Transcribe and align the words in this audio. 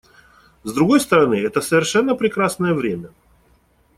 С 0.63 0.73
другой 0.73 0.99
стороны, 0.99 1.35
это 1.35 1.61
совершенно 1.61 2.15
прекрасное 2.15 2.73
время. 2.73 3.11